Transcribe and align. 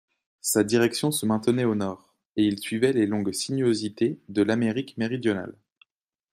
Sa 0.41 0.63
direction 0.63 1.11
se 1.11 1.27
maintenait 1.27 1.63
au 1.63 1.75
nord, 1.75 2.15
et 2.35 2.43
il 2.43 2.57
suivait 2.57 2.91
les 2.91 3.05
longues 3.05 3.31
sinuosités 3.33 4.19
de 4.29 4.41
l'Amérique 4.41 4.97
méridionale. 4.97 5.53